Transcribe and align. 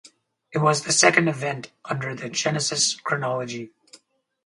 It 0.51 0.57
was 0.57 0.81
the 0.81 0.91
second 0.93 1.27
event 1.27 1.71
under 1.85 2.15
the 2.15 2.27
Genesis 2.27 2.95
chronology. 2.99 3.69